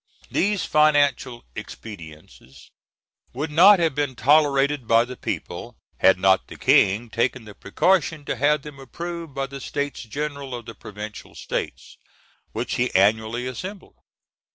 These 0.31 0.65
financial 0.65 1.45
expedients 1.53 2.71
would 3.33 3.51
not 3.51 3.77
have 3.77 3.93
been 3.93 4.15
tolerated 4.15 4.87
by 4.87 5.05
the 5.05 5.15
people 5.15 5.77
had 5.99 6.17
not 6.17 6.47
the 6.47 6.55
King 6.57 7.07
taken 7.07 7.45
the 7.45 7.53
précaution 7.53 8.25
to 8.25 8.35
have 8.35 8.63
them 8.63 8.79
approved 8.79 9.35
by 9.35 9.45
the 9.45 9.61
States 9.61 10.01
General 10.01 10.55
of 10.55 10.65
the 10.65 10.73
provincial 10.73 11.35
states, 11.35 11.97
which 12.51 12.77
he 12.77 12.91
annually 12.95 13.45
assembled. 13.45 13.97